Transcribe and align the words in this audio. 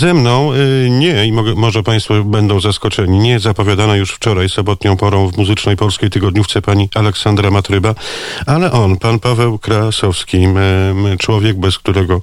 Ze 0.00 0.14
mną 0.14 0.52
y, 0.52 0.90
nie, 0.90 1.26
i 1.26 1.32
może 1.56 1.82
Państwo 1.82 2.24
będą 2.24 2.60
zaskoczeni, 2.60 3.18
nie 3.18 3.38
zapowiadana 3.38 3.96
już 3.96 4.10
wczoraj 4.10 4.48
sobotnią 4.48 4.96
porą 4.96 5.26
w 5.26 5.38
Muzycznej 5.38 5.76
Polskiej 5.76 6.10
Tygodniówce 6.10 6.62
pani 6.62 6.88
Aleksandra 6.94 7.50
Matryba, 7.50 7.94
ale 8.46 8.72
on, 8.72 8.96
pan 8.96 9.18
Paweł 9.18 9.58
Krasowski, 9.58 10.46
człowiek, 11.18 11.60
bez 11.60 11.78
którego 11.78 12.20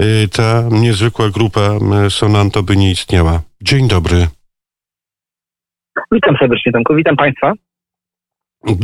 y, 0.00 0.28
ta 0.28 0.64
niezwykła 0.70 1.30
grupa 1.30 1.60
Sonanto 2.08 2.62
by 2.62 2.76
nie 2.76 2.90
istniała. 2.90 3.40
Dzień 3.60 3.88
dobry. 3.88 4.26
Witam 6.12 6.36
serdecznie, 6.40 6.72
Tomku. 6.72 6.94
Witam 6.94 7.16
Państwa. 7.16 7.52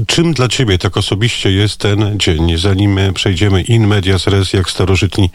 Czym 0.06 0.32
dla 0.32 0.48
Ciebie 0.48 0.78
tak 0.78 0.96
osobiście 0.96 1.50
jest 1.50 1.80
ten 1.80 2.18
dzień, 2.18 2.58
zanim 2.58 2.98
przejdziemy 3.14 3.62
in 3.62 3.86
medias 3.86 4.26
res, 4.26 4.52
jak 4.52 4.70
starożytni, 4.70 5.30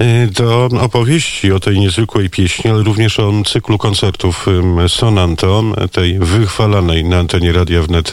y, 0.00 0.30
do 0.42 0.68
opowieści 0.80 1.52
o 1.52 1.60
tej 1.60 1.78
niezwykłej 1.80 2.30
pieśni, 2.30 2.70
ale 2.70 2.82
również 2.82 3.20
o 3.20 3.32
cyklu 3.44 3.78
koncertów 3.78 4.46
Sonanto, 4.88 5.62
tej 5.92 6.18
wychwalanej 6.18 7.04
na 7.04 7.18
antenie 7.18 7.52
Radia 7.52 7.82
Wnet 7.82 8.10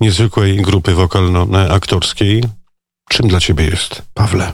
niezwykłej 0.00 0.56
grupy 0.56 0.92
wokalno-aktorskiej. 0.94 2.42
Czym 3.10 3.28
dla 3.28 3.40
Ciebie 3.40 3.64
jest, 3.64 4.14
Pawle? 4.14 4.44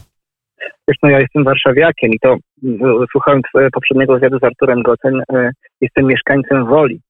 Wiesz, 0.89 0.97
no 1.03 1.11
ja 1.11 1.21
jestem 1.21 1.45
warszawiakiem 1.45 2.11
i 2.11 2.19
to 2.19 2.37
słuchając 3.13 3.43
poprzedniego 3.73 4.15
wywiadu 4.15 4.39
z 4.39 4.45
Arturem 4.45 4.83
Goten, 4.83 5.21
y, 5.21 5.51
jestem 5.81 6.07
mieszkańcem 6.07 6.67
Woli 6.67 7.01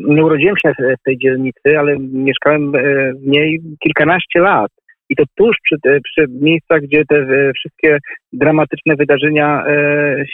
nie 0.00 0.24
urodziłem 0.24 0.54
się 0.56 0.72
w 1.00 1.02
tej 1.04 1.18
dzielnicy, 1.18 1.78
ale 1.78 1.96
mieszkałem 1.98 2.74
e, 2.74 3.12
w 3.12 3.26
niej 3.26 3.60
kilkanaście 3.80 4.40
lat. 4.40 4.70
I 5.08 5.16
to 5.16 5.24
tuż 5.34 5.56
przy, 5.64 5.76
e, 5.86 6.00
przy 6.00 6.26
miejscach, 6.28 6.80
gdzie 6.80 7.04
te 7.08 7.26
wszystkie 7.52 7.98
dramatyczne 8.32 8.96
wydarzenia 8.96 9.64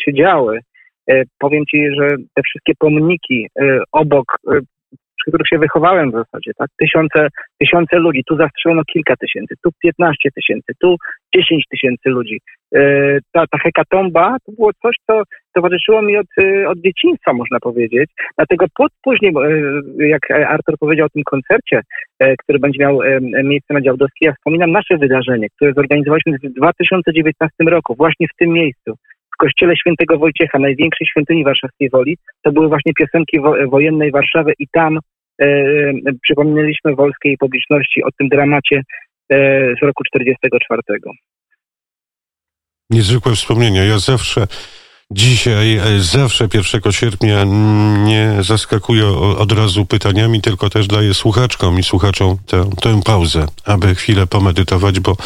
się 0.05 0.15
działy. 0.15 0.61
Powiem 1.39 1.65
Ci, 1.71 1.89
że 2.01 2.09
te 2.35 2.43
wszystkie 2.43 2.73
pomniki 2.79 3.47
obok 3.93 4.39
przy 5.19 5.30
których 5.30 5.49
się 5.49 5.59
wychowałem 5.59 6.10
w 6.10 6.15
zasadzie, 6.15 6.51
tak? 6.59 6.69
Tysiące, 6.80 7.29
tysiące 7.60 7.97
ludzi, 7.97 8.23
tu 8.29 8.37
zastrzelono 8.37 8.82
kilka 8.93 9.16
tysięcy, 9.16 9.54
tu 9.65 9.71
15 9.82 10.30
tysięcy, 10.35 10.73
tu 10.80 10.97
10 11.35 11.65
tysięcy 11.71 12.09
ludzi. 12.09 12.41
E, 12.75 12.80
ta, 13.32 13.47
ta 13.47 13.59
hekatomba 13.59 14.37
to 14.47 14.52
było 14.52 14.71
coś, 14.82 14.97
co 15.07 15.23
towarzyszyło 15.59 16.02
mi 16.02 16.16
od, 16.16 16.26
e, 16.42 16.68
od 16.68 16.78
dzieciństwa, 16.78 17.32
można 17.32 17.60
powiedzieć. 17.60 18.10
Dlatego 18.38 18.66
pod, 18.76 18.92
później, 19.02 19.32
e, 19.37 20.09
jak 20.09 20.30
Artur 20.30 20.78
powiedział 20.78 21.06
o 21.06 21.14
tym 21.14 21.23
koncercie, 21.24 21.80
który 22.38 22.59
będzie 22.59 22.78
miał 22.80 22.98
miejsce 23.45 23.74
na 23.74 23.80
Działdowskiej, 23.80 24.26
ja 24.26 24.32
wspominam 24.32 24.70
nasze 24.73 24.96
wydarzenie, 24.96 25.46
które 25.56 25.73
zorganizowaliśmy 25.73 26.38
w 26.38 26.54
2019 26.54 27.51
roku, 27.66 27.95
właśnie 27.95 28.26
w 28.29 28.36
tym 28.38 28.51
miejscu 28.52 28.95
w 29.34 29.36
kościele 29.38 29.76
świętego 29.76 30.18
Wojciecha, 30.18 30.59
największej 30.59 31.06
świątyni 31.06 31.45
warszawskiej 31.45 31.90
Woli, 31.90 32.16
to 32.42 32.52
były 32.52 32.68
właśnie 32.68 32.92
piosenki 32.98 33.40
wo 33.40 33.54
wojennej 33.70 34.10
Warszawy 34.10 34.52
i 34.59 34.66
tam 34.73 34.98
e, 35.42 35.46
przypomnieliśmy 36.23 36.95
wolskiej 36.95 37.36
publiczności 37.36 38.04
o 38.04 38.09
tym 38.18 38.29
dramacie 38.29 38.82
e, 39.30 39.38
z 39.80 39.82
roku 39.82 40.04
44. 40.04 40.82
Niezwykłe 42.90 43.32
wspomnienia. 43.32 43.84
Ja 43.84 43.98
zawsze 43.98 44.46
Dzisiaj, 45.12 45.76
e, 45.76 46.01
zawsze 46.01 46.48
1 46.54 46.92
sierpnia 46.92 47.45
nie 48.04 48.32
zaskakuję 48.40 49.06
od 49.16 49.52
razu 49.52 49.87
pytaniami, 49.87 50.42
tylko 50.42 50.70
też 50.70 50.87
daję 50.87 51.14
słuchaczkom 51.14 51.78
i 51.78 51.82
słuchaczom 51.82 52.37
tę, 52.46 52.70
tę 52.80 53.01
pauzę, 53.04 53.46
aby 53.64 53.95
chwilę 53.95 54.26
pomedytować, 54.26 55.01
bo 55.01 55.16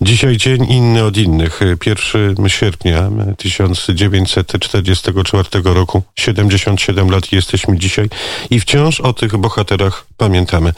dzisiaj 0.00 0.36
dzień 0.36 0.64
inny 0.64 1.04
od 1.04 1.16
innych. 1.16 1.60
1 1.86 2.48
sierpnia 2.48 3.10
1944 3.36 5.44
roku, 5.64 6.02
77 6.16 7.10
lat 7.10 7.32
jesteśmy 7.32 7.78
dzisiaj 7.78 8.08
i 8.50 8.60
wciąż 8.60 9.00
o 9.00 9.12
tych 9.12 9.36
bohaterach 9.36 10.06
pamiętamy. 10.16 10.72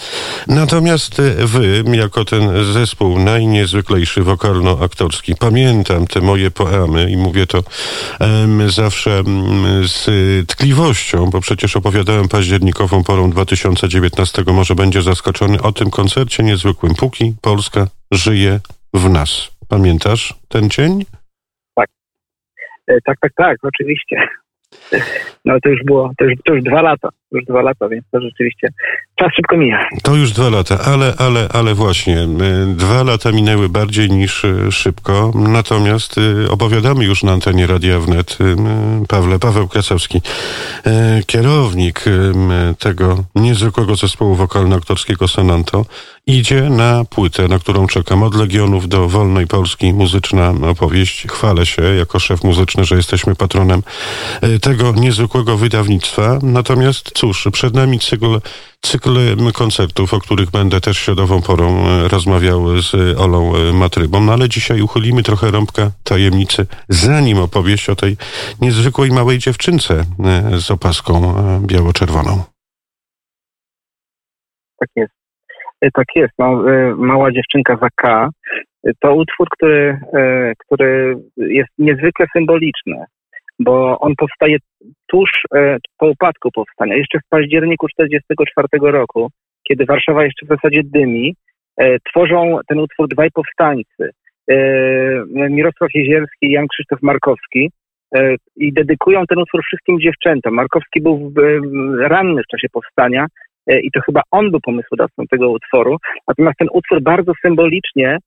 Natomiast 0.47 1.21
wy, 1.39 1.85
jako 1.93 2.25
ten 2.25 2.73
zespół 2.73 3.19
najniezwyklejszy 3.19 4.23
wokalno-aktorski, 4.23 5.35
pamiętam 5.39 6.07
te 6.07 6.21
moje 6.21 6.51
poemy 6.51 7.11
i 7.11 7.17
mówię 7.17 7.47
to 7.47 7.63
zawsze 8.61 9.11
mm, 9.11 9.89
z 9.89 10.07
tkliwością, 10.49 11.27
bo 11.27 11.41
przecież 11.41 11.77
opowiadałem 11.77 12.29
październikową 12.29 13.05
porą 13.05 13.31
2019, 13.31 14.43
może 14.53 14.75
będzie 14.75 15.03
zaskoczony 15.03 15.63
o 15.63 15.73
tym 15.73 15.91
koncercie 15.91 16.43
niezwykłym. 16.43 16.95
Póki 16.95 17.35
Polska 17.43 17.87
żyje 18.13 18.61
w 18.95 19.11
nas. 19.11 19.51
Pamiętasz 19.69 20.35
ten 20.49 20.71
dzień? 20.71 21.05
Tak. 21.75 21.89
E, 22.87 22.99
tak, 23.05 23.19
tak, 23.21 23.33
tak, 23.37 23.57
oczywiście. 23.63 24.17
No 25.45 25.55
to 25.63 25.69
już 25.69 25.81
było, 25.85 26.11
to 26.19 26.25
już, 26.25 26.35
to 26.45 26.55
już 26.55 26.65
dwa 26.65 26.83
lata, 26.83 27.09
już 27.33 27.45
dwa 27.45 27.63
lata, 27.63 27.89
więc 27.89 28.05
to 28.11 28.21
rzeczywiście 28.21 28.69
czas 29.23 29.33
szybko 29.37 29.57
mija. 29.57 29.89
To 30.03 30.17
już 30.17 30.33
dwa 30.33 30.49
lata, 30.49 30.79
ale, 30.85 31.15
ale, 31.19 31.49
ale 31.53 31.75
właśnie, 31.75 32.21
e, 32.21 32.27
dwa 32.67 33.03
lata 33.03 33.33
minęły 33.33 33.69
bardziej 33.69 34.11
niż 34.11 34.45
e, 34.45 34.73
szybko, 34.73 35.33
natomiast 35.35 36.17
e, 36.19 36.51
opowiadamy 36.51 37.05
już 37.05 37.23
na 37.23 37.33
antenie 37.33 37.67
Radia 37.67 38.01
Wnet, 38.01 38.39
Pawle, 39.09 39.39
Paweł 39.39 39.69
Krasowski, 39.69 40.21
kierownik 41.27 42.05
tego 42.79 43.25
niezwykłego 43.35 43.97
zespołu 43.97 44.35
wokalno-aktorskiego 44.35 45.29
Sonanto, 45.29 45.85
idzie 46.27 46.63
na 46.63 47.05
płytę, 47.05 47.49
na 47.49 47.59
którą 47.59 47.87
czekam. 47.87 48.23
Od 48.23 48.35
Legionów 48.35 48.89
do 48.89 49.09
Wolnej 49.09 49.47
Polski, 49.47 49.93
muzyczna 49.93 50.55
opowieść. 50.71 51.27
Chwalę 51.27 51.67
się 51.67 51.83
jako 51.83 52.19
szef 52.19 52.45
muzyczny, 52.45 52.85
że 52.85 52.97
jesteśmy 52.97 53.35
patronem 53.35 53.83
tego 54.63 54.93
niezwykłego 54.93 55.57
wydawnictwa. 55.57 56.39
Natomiast 56.43 57.11
cóż, 57.15 57.49
przed 57.53 57.75
nami 57.75 57.99
cykl, 57.99 58.41
cykl 58.83 59.17
koncertów, 59.53 60.15
o 60.15 60.19
których 60.19 60.51
będę 60.51 60.81
też 60.81 60.99
środową 60.99 61.43
porą 61.43 61.67
e, 61.67 62.09
rozmawiał 62.09 62.59
z 62.81 62.91
Olą 63.21 63.53
e, 63.55 63.73
Matrybą. 63.73 64.21
No 64.21 64.33
ale 64.33 64.49
dzisiaj 64.49 64.83
uchylimy 64.83 65.23
trochę 65.23 65.51
rąbka 65.51 65.83
tajemnicy, 66.05 66.67
zanim 66.89 67.39
opowieść 67.39 67.91
o 67.91 67.97
tej 67.97 68.17
niezwykłej 68.61 69.11
małej 69.11 69.39
dziewczynce 69.39 69.95
e, 69.95 70.03
z 70.65 70.71
opaską 70.71 71.35
biało-czerwoną. 71.67 72.35
Tak 74.81 74.89
jest. 74.97 75.13
Tak 75.95 76.07
jest. 76.15 76.33
No, 76.39 76.63
mała 76.97 77.33
dziewczynka 77.33 77.77
za 77.77 77.89
K 77.97 78.29
to 79.01 79.15
utwór, 79.15 79.49
który, 79.51 80.01
który 80.59 81.17
jest 81.37 81.71
niezwykle 81.79 82.27
symboliczny 82.33 83.05
bo 83.65 83.99
on 83.99 84.13
powstaje 84.17 84.57
tuż 85.07 85.31
e, 85.55 85.77
po 85.99 86.07
upadku 86.07 86.51
powstania, 86.51 86.97
jeszcze 86.97 87.19
w 87.19 87.29
październiku 87.29 87.87
1944 87.89 88.93
roku, 88.93 89.31
kiedy 89.69 89.85
Warszawa 89.85 90.25
jeszcze 90.25 90.47
w 90.47 90.49
zasadzie 90.49 90.81
dymi, 90.85 91.35
e, 91.77 91.99
tworzą 92.01 92.59
ten 92.69 92.79
utwór 92.79 93.09
dwaj 93.09 93.29
powstańcy, 93.35 94.11
e, 94.51 94.57
Mirosław 95.27 95.91
Jezierski 95.95 96.47
i 96.47 96.53
Jan 96.53 96.67
Krzysztof 96.69 97.03
Markowski 97.03 97.71
i 98.57 98.73
dedykują 98.73 99.27
ten 99.27 99.39
utwór 99.39 99.61
wszystkim 99.65 100.01
dziewczętom. 100.01 100.55
Markowski 100.55 101.01
był 101.01 101.33
ranny 102.01 102.43
w 102.43 102.47
czasie 102.47 102.69
powstania 102.73 103.27
i 103.83 103.91
to 103.91 104.01
chyba 104.01 104.21
on 104.31 104.51
był 104.51 104.61
pomysłodawcą 104.61 105.23
tego 105.31 105.51
utworu, 105.51 105.97
natomiast 106.29 106.59
ten 106.59 106.69
utwór 106.73 107.03
bardzo 107.03 107.33
symbolicznie 107.43 108.19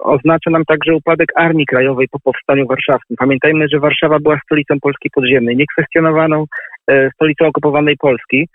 oznacza 0.00 0.50
nam 0.50 0.64
także 0.64 0.94
upadek 0.94 1.28
Armii 1.36 1.66
Krajowej 1.66 2.08
po 2.10 2.20
powstaniu 2.20 2.66
warszawskim. 2.66 3.16
Pamiętajmy, 3.16 3.68
że 3.72 3.80
Warszawa 3.80 4.18
była 4.18 4.38
stolicą 4.44 4.74
Polski 4.80 5.10
podziemnej, 5.10 5.56
niekwestionowaną 5.56 6.44
e, 6.90 7.10
stolicą 7.10 7.46
okupowanej 7.46 7.96
Polski 7.96 8.48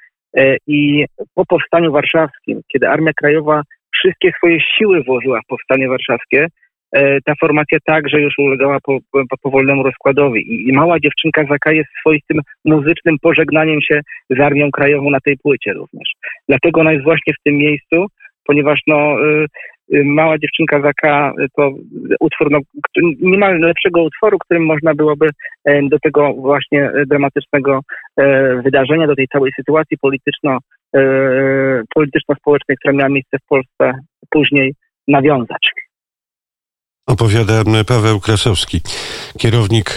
i 0.67 1.05
po 1.33 1.45
powstaniu 1.45 1.91
warszawskim, 1.91 2.61
kiedy 2.73 2.89
Armia 2.89 3.11
Krajowa 3.13 3.61
wszystkie 3.95 4.31
swoje 4.37 4.59
siły 4.77 5.03
włożyła 5.03 5.39
w 5.41 5.47
powstanie 5.47 5.87
warszawskie, 5.89 6.47
ta 7.25 7.33
formacja 7.39 7.77
także 7.85 8.21
już 8.21 8.33
ulegała 8.37 8.77
po, 8.83 8.97
po 9.11 9.37
powolnemu 9.41 9.83
rozkładowi. 9.83 10.69
I, 10.69 10.73
mała 10.73 10.99
dziewczynka 10.99 11.43
Zaka 11.49 11.71
jest 11.71 11.89
swoistym 11.99 12.41
muzycznym 12.65 13.15
pożegnaniem 13.21 13.81
się 13.81 14.01
z 14.29 14.39
Armią 14.39 14.71
Krajową 14.71 15.09
na 15.09 15.19
tej 15.19 15.37
płycie 15.37 15.73
również. 15.73 16.11
Dlatego 16.49 16.81
ona 16.81 16.91
jest 16.91 17.03
właśnie 17.03 17.33
w 17.33 17.43
tym 17.43 17.55
miejscu, 17.55 18.05
ponieważ 18.45 18.79
no, 18.87 19.15
mała 19.91 20.37
dziewczynka 20.37 20.81
Zaka 20.81 21.33
y, 21.39 21.47
to 21.55 21.71
utwór, 22.19 22.51
no, 22.51 22.59
nie 23.21 23.37
ma 23.37 23.49
lepszego 23.49 24.03
utworu, 24.03 24.37
którym 24.39 24.65
można 24.65 24.93
byłoby 24.93 25.29
e, 25.65 25.81
do 25.89 25.99
tego 25.99 26.33
właśnie 26.33 26.83
e, 26.83 27.05
dramatycznego 27.05 27.79
e, 28.17 28.55
wydarzenia, 28.61 29.07
do 29.07 29.15
tej 29.15 29.27
całej 29.27 29.51
sytuacji 29.55 29.97
polityczno, 29.97 30.57
polityczno-społecznej, 31.95 32.77
która 32.77 32.93
miała 32.93 33.09
miejsce 33.09 33.37
w 33.37 33.47
Polsce 33.47 33.99
później 34.29 34.75
nawiązać. 35.07 35.69
Opowiada 37.07 37.53
Paweł 37.87 38.19
Krasowski, 38.19 38.81
kierownik 39.37 39.95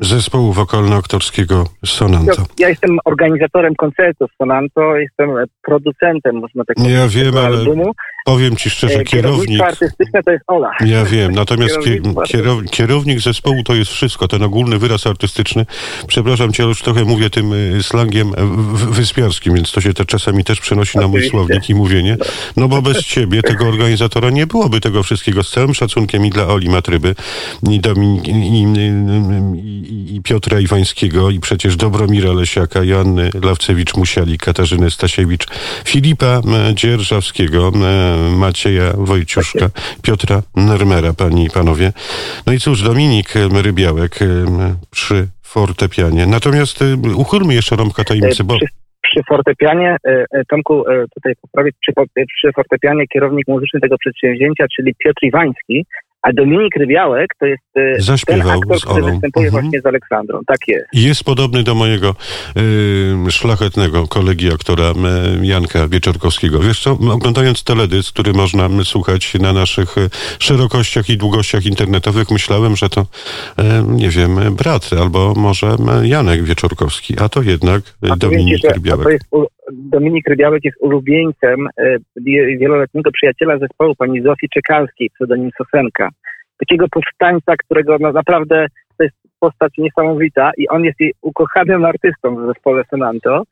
zespołu 0.00 0.52
wokalno-aktorskiego 0.52 1.64
Sonanto. 1.84 2.42
Ja 2.58 2.68
jestem 2.68 2.98
organizatorem 3.04 3.74
koncertów 3.74 4.30
Sonanto, 4.38 4.96
jestem 4.96 5.30
producentem, 5.62 6.36
można 6.36 6.64
tak 6.64 6.76
powiedzieć, 6.76 6.98
ja 6.98 7.08
wiem, 7.08 7.36
ale... 7.36 7.58
albumu 7.58 7.92
Powiem 8.24 8.56
ci 8.56 8.70
szczerze, 8.70 9.04
kierownik... 9.04 9.60
artystyczne 9.60 10.22
to 10.22 10.30
jest 10.30 10.44
Ola. 10.46 10.70
Ja 10.86 11.04
wiem, 11.04 11.32
natomiast 11.32 11.78
kierownik, 12.26 12.70
kierownik 12.70 13.20
zespołu 13.20 13.62
to 13.62 13.74
jest 13.74 13.90
wszystko, 13.90 14.28
ten 14.28 14.42
ogólny 14.42 14.78
wyraz 14.78 15.06
artystyczny. 15.06 15.66
Przepraszam 16.06 16.52
cię, 16.52 16.62
już 16.62 16.82
trochę 16.82 17.04
mówię 17.04 17.30
tym 17.30 17.52
y, 17.52 17.82
slangiem 17.82 18.32
wyspiarskim, 18.90 19.54
więc 19.54 19.72
to 19.72 19.80
się 19.80 19.94
to 19.94 20.04
czasami 20.04 20.44
też 20.44 20.60
przenosi 20.60 20.98
na 20.98 21.08
mój 21.08 21.28
słownik 21.28 21.70
i 21.70 21.74
mówienie. 21.74 22.16
No 22.56 22.68
bo 22.68 22.82
bez 22.82 23.04
ciebie, 23.04 23.42
tego 23.42 23.64
organizatora, 23.68 24.30
nie 24.30 24.46
byłoby 24.46 24.80
tego 24.80 25.02
wszystkiego. 25.02 25.42
Z 25.42 25.50
całym 25.50 25.74
szacunkiem 25.74 26.26
i 26.26 26.30
dla 26.30 26.46
Oli 26.46 26.68
Matryby, 26.68 27.14
i, 27.70 27.80
Dominik, 27.80 28.28
i, 28.28 28.32
i, 28.32 28.62
i 29.92 30.01
Piotra 30.20 30.60
Iwańskiego, 30.60 31.30
i 31.30 31.40
przecież 31.40 31.76
Dobromira 31.76 32.32
Lesiaka, 32.32 32.84
Joanny 32.84 33.30
Lawcewicz-Musiali, 33.42 34.38
Katarzyny 34.38 34.90
Stasiewicz, 34.90 35.46
Filipa 35.84 36.40
Dzierżawskiego, 36.74 37.72
Macieja 38.36 38.92
Wojciuszka, 38.96 39.70
Piotra 40.02 40.42
Nermera, 40.56 41.12
panie 41.12 41.44
i 41.44 41.50
panowie. 41.50 41.92
No 42.46 42.52
i 42.52 42.58
cóż, 42.58 42.82
Dominik 42.82 43.34
Rybiałek 43.62 44.18
przy 44.90 45.28
fortepianie. 45.42 46.26
Natomiast 46.26 46.84
uchylmy 47.16 47.54
jeszcze 47.54 47.76
rąbka 47.76 48.04
tajemnicy, 48.04 48.44
bo... 48.44 48.54
Przy, 49.02 49.20
fortepianie, 49.28 49.96
e, 50.06 50.24
e, 50.32 50.44
Tomku, 50.44 50.88
e, 50.88 51.04
tutaj 51.14 51.32
poprawię, 51.42 51.70
przy, 51.80 51.92
przy 52.36 52.52
fortepianie 52.52 53.06
kierownik 53.06 53.48
muzyczny 53.48 53.80
tego 53.80 53.98
przedsięwzięcia, 53.98 54.64
czyli 54.76 54.94
Piotr 54.94 55.22
Iwański, 55.22 55.84
a 56.22 56.32
Dominik 56.32 56.76
Rybiałek 56.76 57.30
to 57.40 57.46
jest 57.46 57.62
e, 57.76 58.00
Zaśpiewał 58.00 58.60
ten 58.60 58.72
aktor, 58.72 58.90
który 58.90 59.12
występuje 59.12 59.46
mhm. 59.46 59.62
właśnie 59.62 59.80
z 59.80 59.86
Aleksandrą. 59.86 60.40
Tak 60.46 60.58
jest. 60.68 60.86
Jest 60.92 61.24
podobny 61.24 61.62
do 61.62 61.74
mojego 61.74 62.14
y, 63.28 63.30
szlachetnego 63.30 64.08
kolegi 64.08 64.52
aktora 64.52 64.90
y, 64.90 65.46
Janka 65.46 65.88
Wieczorkowskiego. 65.88 66.60
Wiesz 66.60 66.82
co, 66.82 66.98
oglądając 67.10 67.64
teledysk, 67.64 68.12
który 68.12 68.32
można 68.32 68.68
słuchać 68.84 69.34
na 69.34 69.52
naszych 69.52 69.94
szerokościach 70.38 71.10
i 71.10 71.16
długościach 71.16 71.66
internetowych, 71.66 72.30
myślałem, 72.30 72.76
że 72.76 72.88
to, 72.88 73.00
y, 73.00 73.62
nie 73.86 74.08
wiem, 74.08 74.56
brat 74.56 74.90
albo 75.00 75.34
może 75.34 75.76
Janek 76.02 76.44
Wieczorkowski, 76.44 77.14
a 77.18 77.28
to 77.28 77.42
jednak 77.42 77.82
a 78.10 78.16
Dominik 78.16 78.62
Rybiałek. 78.74 79.04
To 79.04 79.10
jest, 79.10 79.24
Dominik 79.72 80.28
Rybiałek 80.28 80.64
jest 80.64 80.76
ulubieńcem 80.80 81.68
wieloletniego 82.58 83.10
przyjaciela 83.10 83.58
zespołu 83.58 83.94
pani 83.94 84.22
Zofii 84.22 84.48
Czekalskiej, 84.48 85.10
pseudonim 85.10 85.50
Sosenka 85.58 86.08
takiego 86.62 86.86
powstańca, 86.90 87.52
którego 87.64 87.96
no, 88.00 88.12
naprawdę 88.12 88.66
to 88.98 89.04
jest 89.04 89.16
postać 89.40 89.72
niesamowita 89.78 90.50
i 90.56 90.68
on 90.68 90.84
jest 90.84 91.00
jej 91.00 91.12
ukochanym 91.22 91.84
artystą 91.84 92.36
w 92.36 92.46
zespole 92.46 92.82
Sonanto. 92.90 93.42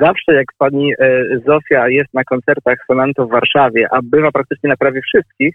Zawsze 0.00 0.34
jak 0.34 0.46
pani 0.58 0.92
e, 0.92 1.24
Zofia 1.46 1.88
jest 1.88 2.14
na 2.14 2.24
koncertach 2.24 2.78
Sonanto 2.86 3.26
w 3.26 3.30
Warszawie, 3.30 3.86
a 3.90 3.98
bywa 4.02 4.30
praktycznie 4.32 4.68
na 4.68 4.76
prawie 4.76 5.00
wszystkich, 5.02 5.54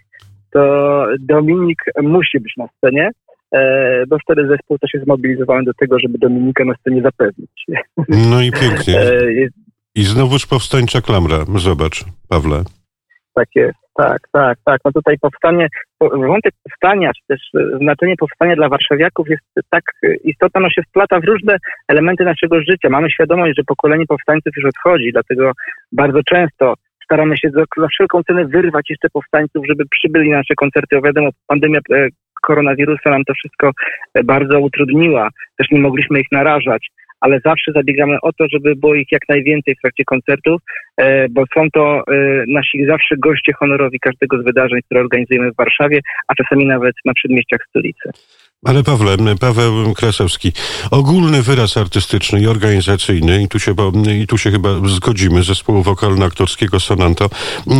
to 0.50 1.06
Dominik 1.20 1.82
musi 2.02 2.40
być 2.40 2.52
na 2.56 2.68
scenie, 2.76 3.10
e, 3.52 4.04
bo 4.08 4.16
wtedy 4.18 4.46
zespół 4.46 4.78
też 4.78 4.94
jest 4.94 5.06
zmobilizowany 5.06 5.64
do 5.64 5.74
tego, 5.74 5.98
żeby 5.98 6.18
Dominika 6.18 6.64
na 6.64 6.74
scenie 6.74 7.02
zapewnić. 7.02 7.64
No 8.08 8.42
i 8.42 8.52
pięknie. 8.52 8.94
E, 9.96 10.00
I 10.00 10.04
znowuż 10.04 10.46
powstańcza 10.46 11.00
klamra. 11.00 11.44
Zobacz, 11.54 12.04
Pawle. 12.28 12.62
Tak 13.34 13.48
jest, 13.54 13.78
tak, 13.96 14.18
tak, 14.32 14.58
tak. 14.64 14.80
No 14.84 14.92
tutaj 14.92 15.18
powstanie, 15.20 15.68
wątek 16.00 16.54
powstania, 16.64 17.10
czy 17.12 17.22
też 17.28 17.40
e, 17.54 17.78
znaczenie 17.78 18.14
powstania 18.18 18.56
dla 18.56 18.68
warszawiaków 18.68 19.28
jest 19.28 19.42
tak 19.70 19.84
istotne, 20.24 20.60
no 20.60 20.70
się 20.70 20.82
wplata 20.82 21.20
w 21.20 21.24
różne 21.24 21.56
elementy 21.88 22.24
naszego 22.24 22.60
życia. 22.60 22.88
Mamy 22.90 23.10
świadomość, 23.10 23.52
że 23.56 23.64
pokolenie 23.64 24.06
powstańców 24.06 24.52
już 24.56 24.66
odchodzi, 24.66 25.12
dlatego 25.12 25.52
bardzo 25.92 26.20
często 26.22 26.74
staramy 27.04 27.36
się 27.36 27.50
za, 27.50 27.86
wszelką 27.88 28.22
cenę 28.22 28.44
wyrwać 28.44 28.90
jeszcze 28.90 29.08
powstańców, 29.12 29.66
żeby 29.68 29.84
przybyli 29.90 30.30
na 30.30 30.36
nasze 30.36 30.54
koncerty. 30.54 31.00
Wiadomo, 31.04 31.30
pandemia 31.46 31.78
e, 31.78 32.08
koronawirusa 32.42 33.10
nam 33.10 33.24
to 33.24 33.34
wszystko 33.34 33.70
e, 34.14 34.24
bardzo 34.24 34.60
utrudniła. 34.60 35.28
Też 35.58 35.70
nie 35.70 35.80
mogliśmy 35.80 36.20
ich 36.20 36.32
narażać 36.32 36.90
ale 37.24 37.40
zawsze 37.44 37.72
zabiegamy 37.72 38.16
o 38.22 38.32
to, 38.32 38.44
żeby 38.52 38.76
było 38.76 38.94
ich 38.94 39.12
jak 39.12 39.28
najwięcej 39.28 39.74
w 39.74 39.80
trakcie 39.80 40.04
koncertów, 40.04 40.62
e, 40.96 41.28
bo 41.28 41.44
są 41.54 41.70
to 41.70 41.98
e, 41.98 42.02
nasi 42.48 42.86
zawsze 42.86 43.14
goście 43.18 43.52
honorowi 43.52 44.00
każdego 44.00 44.42
z 44.42 44.44
wydarzeń, 44.44 44.80
które 44.82 45.00
organizujemy 45.00 45.52
w 45.52 45.56
Warszawie, 45.56 46.00
a 46.28 46.34
czasami 46.34 46.66
nawet 46.66 46.94
na 47.04 47.14
przedmieściach 47.14 47.60
stolicy. 47.68 48.10
Ale 48.64 48.82
Pawle, 48.82 49.16
Paweł 49.40 49.94
Krasowski, 49.94 50.52
ogólny 50.90 51.42
wyraz 51.42 51.76
artystyczny 51.76 52.40
i 52.40 52.46
organizacyjny, 52.46 53.42
i 53.42 53.48
tu 53.48 53.58
się, 53.58 53.74
i 54.22 54.26
tu 54.26 54.38
się 54.38 54.50
chyba 54.50 54.68
zgodzimy, 54.86 55.42
zespołu 55.42 55.82
wokalno-aktorskiego 55.82 56.80
Sonanto, 56.80 57.30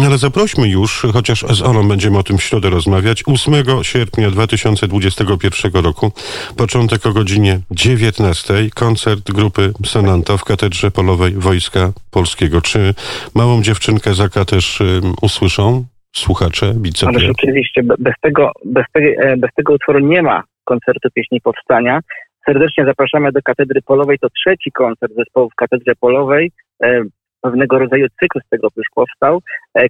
ale 0.07 0.19
zaprośmy 0.19 0.69
już, 0.69 1.07
chociaż 1.13 1.45
z 1.51 1.63
Olą 1.63 1.89
będziemy 1.89 2.19
o 2.19 2.23
tym 2.23 2.39
w 2.39 2.43
środę 2.43 2.71
rozmawiać, 2.71 3.23
8 3.27 3.55
sierpnia 3.83 4.31
2021 4.31 5.73
roku, 5.85 6.13
początek 6.57 7.07
o 7.07 7.13
godzinie 7.13 7.61
19, 7.71 8.55
koncert 8.75 9.33
grupy 9.33 9.73
Sonanto 9.85 10.39
w 10.39 10.45
Katedrze 10.45 10.91
Polowej 10.91 11.33
Wojska 11.33 11.93
Polskiego. 12.11 12.61
Czy 12.61 12.95
małą 13.35 13.63
dziewczynkę 13.63 14.15
Zaka 14.15 14.45
też 14.45 14.81
um, 14.81 15.15
usłyszą? 15.23 15.85
Słuchacze, 16.13 16.75
bicepie? 16.77 17.17
Ale 17.17 17.31
oczywiście, 17.31 17.83
bez 17.99 18.15
tego, 18.21 18.53
bez, 18.65 18.85
e, 18.95 19.37
bez 19.37 19.51
tego 19.57 19.73
utworu 19.73 19.99
nie 19.99 20.23
ma 20.23 20.43
koncertu 20.65 21.09
pieśni 21.15 21.41
powstania. 21.41 22.01
Serdecznie 22.47 22.85
zapraszamy 22.85 23.33
do 23.33 23.41
Katedry 23.45 23.83
Polowej. 23.83 24.19
To 24.19 24.29
trzeci 24.31 24.73
koncert 24.73 25.13
zespołu 25.17 25.51
w 25.51 25.55
Katedrze 25.55 25.93
Polowej. 26.01 26.53
E, 26.83 27.03
pewnego 27.41 27.79
rodzaju 27.79 28.07
cykl 28.21 28.41
z 28.47 28.49
tego 28.49 28.69
już 28.77 28.87
powstał. 28.95 29.41
E, 29.79 29.83
e, 29.83 29.89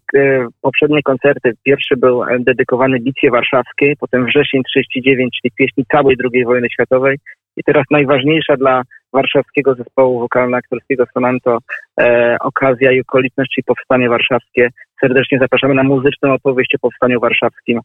poprzednie 0.60 1.02
koncerty, 1.02 1.52
pierwszy 1.62 1.96
był 1.96 2.22
dedykowany 2.38 3.00
Bitwie 3.00 3.30
Warszawskiej, 3.30 3.96
potem 4.00 4.26
wrzesień 4.26 4.62
39, 4.64 5.38
czyli 5.42 5.52
pieśni 5.58 5.84
całej 5.92 6.16
II 6.32 6.44
wojny 6.44 6.68
światowej 6.70 7.18
i 7.56 7.62
teraz 7.64 7.84
najważniejsza 7.90 8.56
dla 8.56 8.82
warszawskiego 9.12 9.74
zespołu 9.74 10.20
wokalno-aktorskiego 10.20 11.04
Sonanto 11.14 11.58
e, 12.00 12.36
okazja 12.40 12.92
i 12.92 13.00
okoliczność, 13.00 13.50
czyli 13.54 13.64
powstanie 13.64 14.08
warszawskie. 14.08 14.68
Serdecznie 15.00 15.38
zapraszamy 15.38 15.74
na 15.74 15.82
muzyczną 15.82 16.32
opowieść 16.32 16.74
o 16.74 16.78
powstaniu 16.78 17.20
warszawskim 17.20 17.80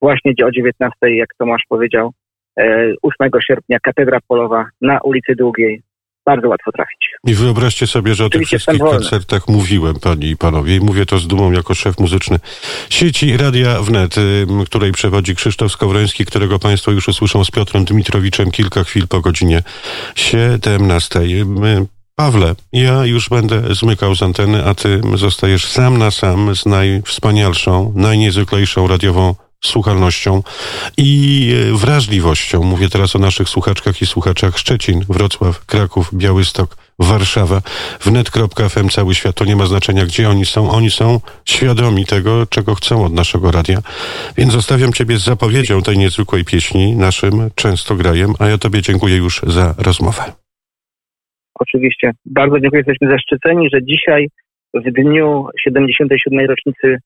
właśnie 0.00 0.32
o 0.44 0.50
19, 0.50 0.96
jak 1.02 1.28
Tomasz 1.38 1.62
powiedział, 1.68 2.12
8 3.02 3.14
e, 3.20 3.28
sierpnia, 3.46 3.78
Katedra 3.82 4.18
Polowa 4.28 4.66
na 4.80 5.00
ulicy 5.00 5.34
Długiej. 5.34 5.82
Bardzo 6.26 6.48
łatwo 6.48 6.72
trafić. 6.72 7.10
I 7.26 7.34
wyobraźcie 7.34 7.86
sobie, 7.86 8.14
że 8.14 8.24
o 8.24 8.30
tych 8.30 8.46
wszystkich 8.46 8.78
koncertach 8.78 9.48
mówiłem, 9.48 9.94
panie 10.02 10.30
i 10.30 10.36
panowie, 10.36 10.76
i 10.76 10.80
mówię 10.80 11.06
to 11.06 11.18
z 11.18 11.26
dumą 11.26 11.52
jako 11.52 11.74
szef 11.74 11.98
muzyczny 11.98 12.36
sieci 12.90 13.36
Radia 13.36 13.82
Wnet, 13.82 14.14
której 14.66 14.92
przewodzi 14.92 15.34
Krzysztof 15.34 15.72
Skowroński, 15.72 16.24
którego 16.24 16.58
państwo 16.58 16.90
już 16.90 17.08
usłyszą 17.08 17.44
z 17.44 17.50
Piotrem 17.50 17.84
Dmitrowiczem 17.84 18.50
kilka 18.50 18.84
chwil 18.84 19.08
po 19.08 19.20
godzinie 19.20 19.62
17. 20.14 21.20
Pawle, 22.14 22.54
ja 22.72 23.06
już 23.06 23.28
będę 23.28 23.74
zmykał 23.74 24.14
z 24.14 24.22
anteny, 24.22 24.64
a 24.64 24.74
ty 24.74 25.00
zostajesz 25.14 25.66
sam 25.66 25.98
na 25.98 26.10
sam 26.10 26.56
z 26.56 26.66
najwspanialszą, 26.66 27.92
najniezwyklejszą 27.96 28.88
radiową 28.88 29.34
słuchalnością 29.64 30.42
i 30.96 31.52
e, 31.72 31.76
wrażliwością. 31.76 32.62
Mówię 32.62 32.88
teraz 32.88 33.16
o 33.16 33.18
naszych 33.18 33.48
słuchaczkach 33.48 34.02
i 34.02 34.06
słuchaczach 34.06 34.58
Szczecin, 34.58 35.00
Wrocław, 35.08 35.66
Kraków, 35.66 36.14
Białystok, 36.14 36.76
Warszawa, 36.98 37.60
wnet.fm, 38.04 38.88
cały 38.88 39.14
świat. 39.14 39.36
To 39.36 39.44
nie 39.44 39.56
ma 39.56 39.66
znaczenia, 39.66 40.04
gdzie 40.04 40.28
oni 40.28 40.46
są. 40.46 40.70
Oni 40.70 40.90
są 40.90 41.20
świadomi 41.44 42.04
tego, 42.04 42.46
czego 42.46 42.74
chcą 42.74 43.04
od 43.04 43.12
naszego 43.12 43.50
radia. 43.50 43.78
Więc 44.36 44.52
zostawiam 44.52 44.92
Ciebie 44.92 45.16
z 45.16 45.24
zapowiedzią 45.24 45.82
tej 45.82 45.98
niezwykłej 45.98 46.44
pieśni, 46.44 46.96
naszym 46.96 47.50
często 47.54 47.94
grajem, 47.94 48.34
a 48.38 48.46
ja 48.46 48.58
Tobie 48.58 48.82
dziękuję 48.82 49.16
już 49.16 49.40
za 49.46 49.74
rozmowę. 49.78 50.22
Oczywiście. 51.60 52.10
Bardzo 52.26 52.60
dziękuję. 52.60 52.82
Jesteśmy 52.86 53.10
zaszczyceni, 53.10 53.68
że 53.72 53.82
dzisiaj 53.82 54.28
w 54.74 54.92
dniu 54.92 55.46
77. 55.64 56.46
rocznicy 56.46 56.98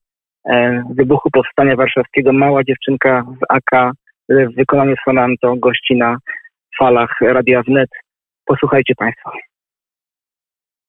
wybuchu 0.89 1.29
Powstania 1.31 1.75
Warszawskiego 1.75 2.33
mała 2.33 2.63
dziewczynka 2.63 3.25
z 3.39 3.45
AK 3.49 3.93
w 4.29 4.55
wykonaniu 4.55 4.95
sonanto 5.05 5.55
gości 5.55 5.95
na 5.95 6.17
falach 6.79 7.21
Radia 7.21 7.61
Wnet. 7.63 7.89
Posłuchajcie 8.45 8.95
Państwo. 8.95 9.31